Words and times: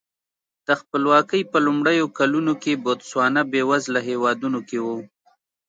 د 0.67 0.69
خپلواکۍ 0.79 1.41
په 1.51 1.57
لومړیو 1.65 2.05
کلونو 2.17 2.53
کې 2.63 2.81
بوتسوانا 2.83 3.41
بېوزلو 3.51 3.99
هېوادونو 4.09 4.59
کې 4.69 4.77
و. 4.85 4.87